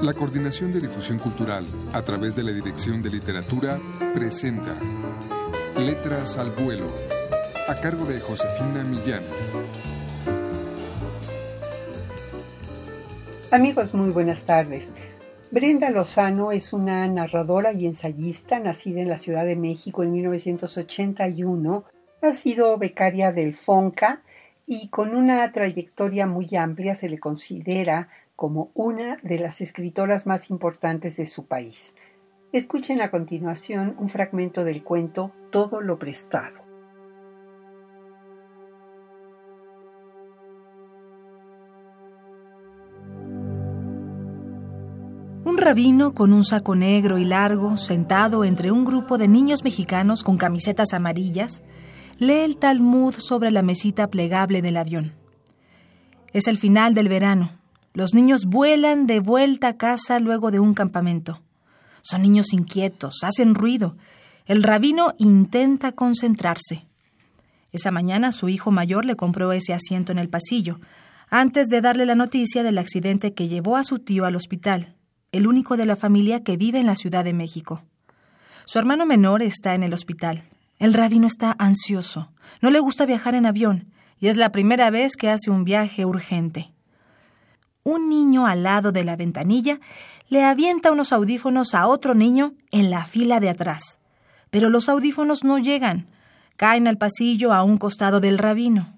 La 0.00 0.14
Coordinación 0.14 0.70
de 0.70 0.80
Difusión 0.80 1.18
Cultural, 1.18 1.66
a 1.92 2.02
través 2.02 2.36
de 2.36 2.44
la 2.44 2.52
Dirección 2.52 3.02
de 3.02 3.10
Literatura, 3.10 3.80
presenta 4.14 4.72
Letras 5.76 6.38
al 6.38 6.52
Vuelo, 6.52 6.86
a 7.66 7.74
cargo 7.74 8.04
de 8.04 8.20
Josefina 8.20 8.84
Millán. 8.84 9.24
Amigos, 13.50 13.92
muy 13.92 14.10
buenas 14.10 14.44
tardes. 14.44 14.92
Brenda 15.50 15.90
Lozano 15.90 16.52
es 16.52 16.72
una 16.72 17.08
narradora 17.08 17.72
y 17.72 17.86
ensayista 17.86 18.60
nacida 18.60 19.00
en 19.00 19.08
la 19.08 19.18
Ciudad 19.18 19.44
de 19.44 19.56
México 19.56 20.04
en 20.04 20.12
1981. 20.12 21.84
Ha 22.22 22.32
sido 22.34 22.78
becaria 22.78 23.32
del 23.32 23.52
FONCA 23.52 24.22
y 24.64 24.90
con 24.90 25.16
una 25.16 25.50
trayectoria 25.50 26.28
muy 26.28 26.54
amplia 26.54 26.94
se 26.94 27.08
le 27.08 27.18
considera 27.18 28.08
como 28.38 28.70
una 28.74 29.18
de 29.24 29.40
las 29.40 29.60
escritoras 29.60 30.24
más 30.24 30.48
importantes 30.48 31.16
de 31.16 31.26
su 31.26 31.46
país. 31.46 31.96
Escuchen 32.52 33.00
a 33.00 33.10
continuación 33.10 33.96
un 33.98 34.08
fragmento 34.08 34.62
del 34.62 34.84
cuento 34.84 35.32
Todo 35.50 35.80
lo 35.80 35.98
prestado. 35.98 36.62
Un 45.44 45.58
rabino 45.58 46.14
con 46.14 46.32
un 46.32 46.44
saco 46.44 46.76
negro 46.76 47.18
y 47.18 47.24
largo, 47.24 47.76
sentado 47.76 48.44
entre 48.44 48.70
un 48.70 48.84
grupo 48.84 49.18
de 49.18 49.26
niños 49.26 49.64
mexicanos 49.64 50.22
con 50.22 50.36
camisetas 50.36 50.94
amarillas, 50.94 51.64
lee 52.18 52.44
el 52.44 52.56
Talmud 52.56 53.14
sobre 53.14 53.50
la 53.50 53.62
mesita 53.62 54.06
plegable 54.06 54.62
del 54.62 54.76
avión. 54.76 55.14
Es 56.32 56.46
el 56.46 56.56
final 56.56 56.94
del 56.94 57.08
verano. 57.08 57.57
Los 57.98 58.14
niños 58.14 58.44
vuelan 58.44 59.08
de 59.08 59.18
vuelta 59.18 59.66
a 59.66 59.76
casa 59.76 60.20
luego 60.20 60.52
de 60.52 60.60
un 60.60 60.72
campamento. 60.72 61.40
Son 62.00 62.22
niños 62.22 62.52
inquietos, 62.52 63.24
hacen 63.24 63.56
ruido. 63.56 63.96
El 64.46 64.62
rabino 64.62 65.14
intenta 65.18 65.90
concentrarse. 65.90 66.86
Esa 67.72 67.90
mañana 67.90 68.30
su 68.30 68.48
hijo 68.48 68.70
mayor 68.70 69.04
le 69.04 69.16
compró 69.16 69.50
ese 69.50 69.74
asiento 69.74 70.12
en 70.12 70.20
el 70.20 70.28
pasillo, 70.28 70.78
antes 71.28 71.66
de 71.66 71.80
darle 71.80 72.06
la 72.06 72.14
noticia 72.14 72.62
del 72.62 72.78
accidente 72.78 73.34
que 73.34 73.48
llevó 73.48 73.76
a 73.76 73.82
su 73.82 73.98
tío 73.98 74.26
al 74.26 74.36
hospital, 74.36 74.94
el 75.32 75.48
único 75.48 75.76
de 75.76 75.86
la 75.86 75.96
familia 75.96 76.44
que 76.44 76.56
vive 76.56 76.78
en 76.78 76.86
la 76.86 76.94
Ciudad 76.94 77.24
de 77.24 77.32
México. 77.32 77.82
Su 78.64 78.78
hermano 78.78 79.06
menor 79.06 79.42
está 79.42 79.74
en 79.74 79.82
el 79.82 79.92
hospital. 79.92 80.44
El 80.78 80.94
rabino 80.94 81.26
está 81.26 81.56
ansioso. 81.58 82.30
No 82.62 82.70
le 82.70 82.78
gusta 82.78 83.06
viajar 83.06 83.34
en 83.34 83.44
avión 83.44 83.88
y 84.20 84.28
es 84.28 84.36
la 84.36 84.52
primera 84.52 84.88
vez 84.90 85.16
que 85.16 85.30
hace 85.30 85.50
un 85.50 85.64
viaje 85.64 86.06
urgente. 86.06 86.70
Un 87.88 88.10
niño 88.10 88.46
al 88.46 88.64
lado 88.64 88.92
de 88.92 89.02
la 89.02 89.16
ventanilla 89.16 89.80
le 90.28 90.44
avienta 90.44 90.92
unos 90.92 91.10
audífonos 91.10 91.74
a 91.74 91.86
otro 91.86 92.12
niño 92.12 92.52
en 92.70 92.90
la 92.90 93.06
fila 93.06 93.40
de 93.40 93.48
atrás. 93.48 93.98
Pero 94.50 94.68
los 94.68 94.90
audífonos 94.90 95.42
no 95.42 95.56
llegan. 95.56 96.06
Caen 96.58 96.86
al 96.86 96.98
pasillo 96.98 97.54
a 97.54 97.62
un 97.62 97.78
costado 97.78 98.20
del 98.20 98.36
rabino. 98.36 98.92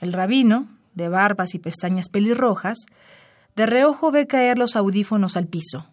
El 0.00 0.12
rabino, 0.12 0.66
de 0.96 1.08
barbas 1.08 1.54
y 1.54 1.60
pestañas 1.60 2.08
pelirrojas, 2.08 2.86
de 3.54 3.64
reojo 3.64 4.10
ve 4.10 4.26
caer 4.26 4.58
los 4.58 4.74
audífonos 4.74 5.36
al 5.36 5.46
piso. 5.46 5.86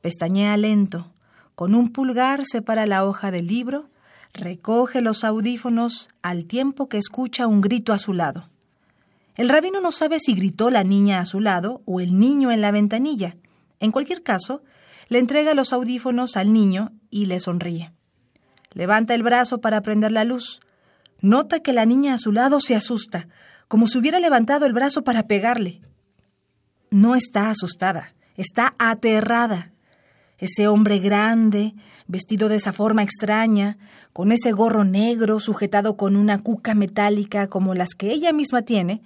Pestañea 0.00 0.56
lento. 0.56 1.12
Con 1.56 1.74
un 1.74 1.90
pulgar 1.90 2.46
separa 2.46 2.86
la 2.86 3.04
hoja 3.04 3.30
del 3.30 3.48
libro 3.48 3.90
recoge 4.32 5.02
los 5.02 5.24
audífonos 5.24 6.08
al 6.22 6.46
tiempo 6.46 6.88
que 6.88 6.96
escucha 6.96 7.46
un 7.46 7.60
grito 7.60 7.92
a 7.92 7.98
su 7.98 8.14
lado. 8.14 8.48
El 9.40 9.48
rabino 9.48 9.80
no 9.80 9.90
sabe 9.90 10.18
si 10.20 10.34
gritó 10.34 10.68
la 10.68 10.84
niña 10.84 11.18
a 11.18 11.24
su 11.24 11.40
lado 11.40 11.80
o 11.86 12.00
el 12.00 12.20
niño 12.20 12.52
en 12.52 12.60
la 12.60 12.72
ventanilla. 12.72 13.38
En 13.78 13.90
cualquier 13.90 14.22
caso, 14.22 14.62
le 15.08 15.18
entrega 15.18 15.54
los 15.54 15.72
audífonos 15.72 16.36
al 16.36 16.52
niño 16.52 16.92
y 17.08 17.24
le 17.24 17.40
sonríe. 17.40 17.90
Levanta 18.74 19.14
el 19.14 19.22
brazo 19.22 19.62
para 19.62 19.80
prender 19.80 20.12
la 20.12 20.24
luz. 20.24 20.60
Nota 21.22 21.60
que 21.60 21.72
la 21.72 21.86
niña 21.86 22.12
a 22.12 22.18
su 22.18 22.32
lado 22.32 22.60
se 22.60 22.76
asusta, 22.76 23.28
como 23.66 23.88
si 23.88 23.96
hubiera 23.96 24.20
levantado 24.20 24.66
el 24.66 24.74
brazo 24.74 25.04
para 25.04 25.22
pegarle. 25.22 25.80
No 26.90 27.16
está 27.16 27.48
asustada, 27.48 28.14
está 28.36 28.74
aterrada. 28.78 29.72
Ese 30.36 30.68
hombre 30.68 30.98
grande, 30.98 31.72
vestido 32.06 32.50
de 32.50 32.56
esa 32.56 32.74
forma 32.74 33.02
extraña, 33.02 33.78
con 34.12 34.32
ese 34.32 34.52
gorro 34.52 34.84
negro 34.84 35.40
sujetado 35.40 35.96
con 35.96 36.16
una 36.16 36.42
cuca 36.42 36.74
metálica 36.74 37.46
como 37.46 37.74
las 37.74 37.94
que 37.94 38.10
ella 38.10 38.34
misma 38.34 38.60
tiene, 38.60 39.00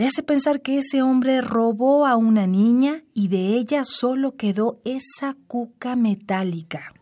le 0.00 0.06
hace 0.06 0.22
pensar 0.22 0.62
que 0.62 0.78
ese 0.78 1.02
hombre 1.02 1.42
robó 1.42 2.06
a 2.06 2.16
una 2.16 2.46
niña 2.46 3.02
y 3.12 3.28
de 3.28 3.58
ella 3.58 3.84
solo 3.84 4.34
quedó 4.34 4.80
esa 4.86 5.36
cuca 5.46 5.94
metálica. 5.94 6.94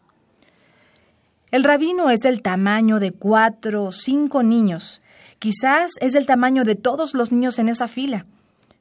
El 1.53 1.63
rabino 1.63 2.11
es 2.11 2.19
del 2.19 2.43
tamaño 2.43 2.99
de 2.99 3.13
cuatro 3.13 3.85
o 3.85 3.93
cinco 3.93 4.43
niños. 4.43 5.01
Quizás 5.39 5.93
es 6.01 6.13
del 6.13 6.27
tamaño 6.27 6.65
de 6.65 6.75
todos 6.75 7.15
los 7.15 7.31
niños 7.31 7.61
en 7.61 7.69
esa 7.69 7.87
fila. 7.87 8.27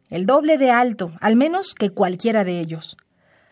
El 0.10 0.26
doble 0.26 0.58
de 0.58 0.72
alto, 0.72 1.12
al 1.22 1.36
menos 1.36 1.76
que 1.76 1.92
cualquiera 1.92 2.44
de 2.44 2.60
ellos. 2.60 2.98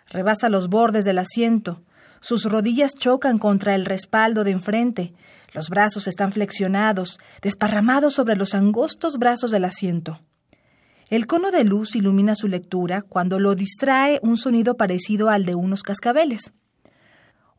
Rebasa 0.07 0.49
los 0.49 0.67
bordes 0.67 1.05
del 1.05 1.19
asiento. 1.19 1.83
Sus 2.21 2.45
rodillas 2.45 2.95
chocan 2.97 3.37
contra 3.37 3.75
el 3.75 3.85
respaldo 3.85 4.43
de 4.43 4.49
enfrente. 4.49 5.13
Los 5.53 5.69
brazos 5.69 6.07
están 6.07 6.31
flexionados, 6.31 7.19
desparramados 7.43 8.15
sobre 8.15 8.35
los 8.35 8.55
angostos 8.55 9.19
brazos 9.19 9.51
del 9.51 9.65
asiento. 9.65 10.21
El 11.09 11.27
cono 11.27 11.51
de 11.51 11.63
luz 11.63 11.95
ilumina 11.95 12.33
su 12.33 12.47
lectura 12.47 13.03
cuando 13.03 13.39
lo 13.39 13.53
distrae 13.53 14.19
un 14.23 14.38
sonido 14.38 14.75
parecido 14.75 15.29
al 15.29 15.45
de 15.45 15.53
unos 15.53 15.83
cascabeles. 15.83 16.51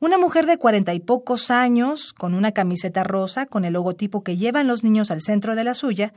Una 0.00 0.18
mujer 0.18 0.46
de 0.46 0.58
cuarenta 0.58 0.94
y 0.94 1.00
pocos 1.00 1.52
años, 1.52 2.12
con 2.12 2.34
una 2.34 2.50
camiseta 2.50 3.04
rosa 3.04 3.46
con 3.46 3.64
el 3.64 3.74
logotipo 3.74 4.24
que 4.24 4.36
llevan 4.36 4.66
los 4.66 4.82
niños 4.82 5.12
al 5.12 5.22
centro 5.22 5.54
de 5.54 5.62
la 5.62 5.74
suya, 5.74 6.12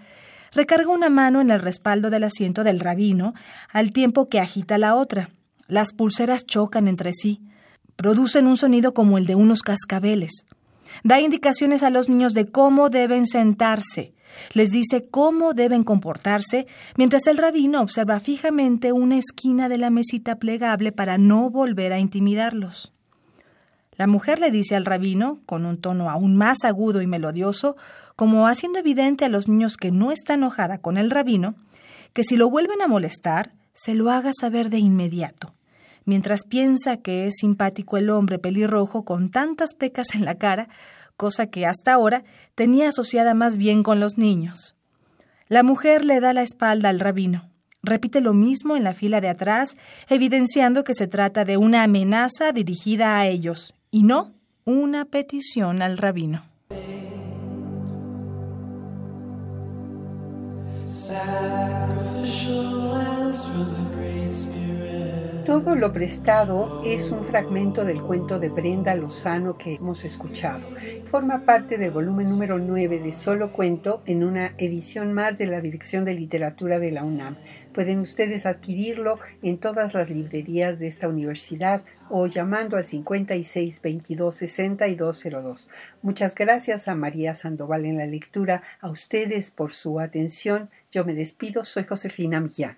recarga 0.53 0.89
una 0.89 1.09
mano 1.09 1.39
en 1.39 1.51
el 1.51 1.59
respaldo 1.59 2.09
del 2.09 2.23
asiento 2.23 2.63
del 2.63 2.79
rabino 2.79 3.35
al 3.71 3.91
tiempo 3.91 4.27
que 4.27 4.39
agita 4.39 4.79
la 4.79 4.95
otra. 4.95 5.29
Las 5.67 5.93
pulseras 5.93 6.47
chocan 6.47 6.87
entre 6.87 7.13
sí, 7.13 7.41
producen 7.95 8.47
un 8.47 8.57
sonido 8.57 8.95
como 8.95 9.19
el 9.19 9.27
de 9.27 9.35
unos 9.35 9.61
cascabeles. 9.61 10.45
Da 11.03 11.19
indicaciones 11.19 11.83
a 11.83 11.89
los 11.89 12.09
niños 12.09 12.33
de 12.33 12.49
cómo 12.49 12.89
deben 12.89 13.25
sentarse. 13.27 14.13
Les 14.53 14.71
dice 14.71 15.07
cómo 15.09 15.53
deben 15.53 15.83
comportarse, 15.83 16.67
mientras 16.97 17.27
el 17.27 17.37
rabino 17.37 17.81
observa 17.81 18.19
fijamente 18.19 18.91
una 18.91 19.17
esquina 19.17 19.69
de 19.69 19.77
la 19.77 19.89
mesita 19.89 20.37
plegable 20.37 20.91
para 20.91 21.17
no 21.17 21.49
volver 21.49 21.93
a 21.93 21.99
intimidarlos. 21.99 22.93
La 23.97 24.07
mujer 24.07 24.39
le 24.39 24.51
dice 24.51 24.75
al 24.75 24.85
rabino, 24.85 25.41
con 25.45 25.65
un 25.65 25.77
tono 25.77 26.09
aún 26.09 26.37
más 26.37 26.63
agudo 26.63 27.01
y 27.01 27.07
melodioso, 27.07 27.75
como 28.15 28.47
haciendo 28.47 28.79
evidente 28.79 29.25
a 29.25 29.29
los 29.29 29.49
niños 29.49 29.75
que 29.75 29.91
no 29.91 30.11
está 30.11 30.35
enojada 30.35 30.77
con 30.77 30.97
el 30.97 31.11
rabino, 31.11 31.55
que 32.13 32.23
si 32.23 32.37
lo 32.37 32.49
vuelven 32.49 32.81
a 32.81 32.87
molestar, 32.87 33.53
se 33.73 33.95
lo 33.95 34.09
haga 34.09 34.31
saber 34.33 34.69
de 34.69 34.79
inmediato 34.79 35.53
mientras 36.09 36.43
piensa 36.43 36.97
que 36.97 37.27
es 37.27 37.35
simpático 37.37 37.95
el 37.95 38.09
hombre 38.09 38.39
pelirrojo 38.39 39.05
con 39.05 39.29
tantas 39.29 39.75
pecas 39.75 40.15
en 40.15 40.25
la 40.25 40.35
cara, 40.35 40.67
cosa 41.15 41.47
que 41.47 41.67
hasta 41.67 41.93
ahora 41.93 42.23
tenía 42.55 42.89
asociada 42.89 43.35
más 43.35 43.57
bien 43.57 43.83
con 43.83 43.99
los 43.99 44.17
niños. 44.17 44.75
La 45.47 45.61
mujer 45.61 46.03
le 46.03 46.19
da 46.19 46.33
la 46.33 46.41
espalda 46.41 46.89
al 46.89 46.99
rabino. 46.99 47.49
Repite 47.83 48.21
lo 48.21 48.33
mismo 48.33 48.75
en 48.75 48.83
la 48.83 48.95
fila 48.95 49.21
de 49.21 49.29
atrás, 49.29 49.77
evidenciando 50.09 50.83
que 50.83 50.95
se 50.95 51.07
trata 51.07 51.45
de 51.45 51.57
una 51.57 51.83
amenaza 51.83 52.51
dirigida 52.51 53.19
a 53.19 53.27
ellos, 53.27 53.75
y 53.91 54.01
no 54.01 54.33
una 54.65 55.05
petición 55.05 55.83
al 55.83 55.97
rabino. 55.97 56.43
Todo 65.49 65.73
lo 65.73 65.91
prestado 65.91 66.83
es 66.85 67.09
un 67.09 67.25
fragmento 67.25 67.83
del 67.83 68.03
cuento 68.03 68.37
de 68.37 68.49
Brenda 68.49 68.93
Lozano 68.93 69.55
que 69.55 69.73
hemos 69.73 70.05
escuchado. 70.05 70.61
Forma 71.05 71.43
parte 71.43 71.79
del 71.79 71.89
volumen 71.89 72.29
número 72.29 72.59
9 72.59 72.99
de 72.99 73.11
Solo 73.13 73.51
Cuento 73.51 74.03
en 74.05 74.23
una 74.23 74.53
edición 74.59 75.11
más 75.11 75.39
de 75.39 75.47
la 75.47 75.59
Dirección 75.59 76.05
de 76.05 76.13
Literatura 76.13 76.77
de 76.77 76.91
la 76.91 77.03
UNAM. 77.03 77.35
Pueden 77.73 77.97
ustedes 77.97 78.45
adquirirlo 78.45 79.17
en 79.41 79.57
todas 79.57 79.95
las 79.95 80.11
librerías 80.11 80.77
de 80.77 80.85
esta 80.87 81.07
universidad 81.07 81.81
o 82.11 82.27
llamando 82.27 82.77
al 82.77 82.85
56 82.85 83.81
22 83.81 84.35
6202. 84.35 85.69
Muchas 86.03 86.35
gracias 86.35 86.87
a 86.87 86.93
María 86.93 87.33
Sandoval 87.33 87.85
en 87.85 87.97
la 87.97 88.05
lectura, 88.05 88.61
a 88.81 88.91
ustedes 88.91 89.49
por 89.49 89.73
su 89.73 89.99
atención. 89.99 90.69
Yo 90.91 91.05
me 91.05 91.15
despido, 91.15 91.65
soy 91.65 91.85
Josefina 91.85 92.39
Millán. 92.39 92.77